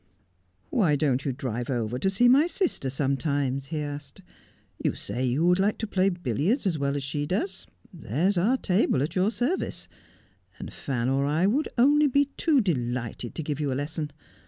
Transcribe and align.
'Why 0.71 0.95
don't 0.95 1.25
you 1.25 1.31
drive 1.31 1.69
over 1.69 1.99
to 1.99 2.09
see 2.09 2.27
my 2.27 2.47
sister 2.47 2.89
sometimes 2.89 3.65
1' 3.65 3.69
he 3.69 3.83
asked.' 3.85 4.21
You 4.83 4.95
say 4.95 5.23
you 5.23 5.45
would 5.45 5.59
like 5.59 5.77
to 5.77 5.85
play 5.85 6.09
billiards 6.09 6.65
as 6.65 6.79
well 6.79 6.95
as 6.95 7.03
she 7.03 7.27
does. 7.27 7.67
There's 7.93 8.35
our 8.35 8.57
table 8.57 9.03
at 9.03 9.15
your 9.15 9.29
service; 9.29 9.87
and 10.57 10.73
Fan 10.73 11.07
or 11.07 11.27
I 11.27 11.45
would 11.45 11.69
only 11.77 12.07
be 12.07 12.29
too 12.35 12.61
delighted 12.61 13.35
to 13.35 13.43
give 13.43 13.59
you 13.59 13.71
a 13.71 13.75
lesson. 13.77 14.09